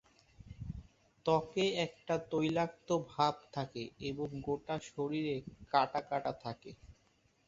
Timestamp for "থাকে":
3.53-3.83, 6.43-6.71